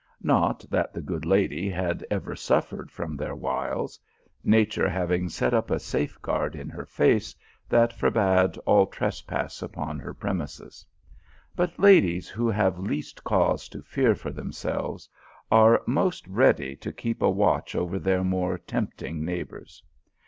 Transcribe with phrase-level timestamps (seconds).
[0.23, 3.99] Not that the good lady had ever suffered from their wiles;
[4.43, 7.35] nature having set up a safeguard in her face,
[7.69, 10.83] that forbade all trespass upon her premises;
[11.55, 15.07] but ladies who have least cause to fear for themselves,
[15.51, 19.83] are most ready to keep a watch over their more tempting neighbours.